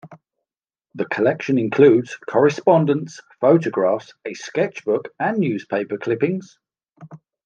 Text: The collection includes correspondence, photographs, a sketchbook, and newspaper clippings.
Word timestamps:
The 0.95 1.05
collection 1.05 1.59
includes 1.59 2.17
correspondence, 2.27 3.19
photographs, 3.39 4.13
a 4.25 4.33
sketchbook, 4.33 5.09
and 5.19 5.37
newspaper 5.37 5.99
clippings. 5.99 6.57